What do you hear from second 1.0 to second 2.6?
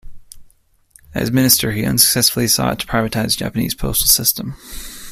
As minister, he unsuccessfully